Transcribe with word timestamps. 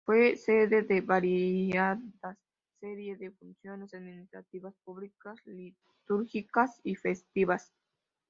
Fue 0.03 0.35
sede 0.35 0.81
de 0.81 0.95
una 0.97 1.05
variadas 1.05 1.99
serie 2.79 3.15
de 3.17 3.29
funciones 3.29 3.93
administrativas, 3.93 4.73
públicas, 4.83 5.37
litúrgicas 5.45 6.81
y 6.83 6.95
festivas. 6.95 7.71